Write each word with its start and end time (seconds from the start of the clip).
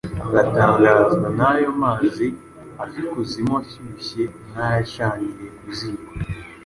agatangazwa 0.25 1.27
n’ayo 1.37 1.69
mazi 1.81 2.27
ava 2.81 2.95
ikuzimu 3.01 3.55
ashyushye 3.61 4.23
nk’ayacaniriwe 4.49 5.47
ku 5.59 5.67
ziko! 5.77 6.09